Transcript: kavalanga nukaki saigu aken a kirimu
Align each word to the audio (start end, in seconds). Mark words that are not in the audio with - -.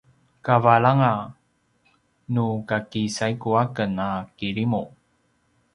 kavalanga 0.45 1.11
nukaki 2.33 3.03
saigu 3.17 3.49
aken 3.63 3.93
a 4.07 4.09
kirimu 4.37 4.83